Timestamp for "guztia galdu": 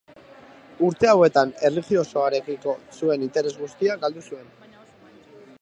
3.63-4.29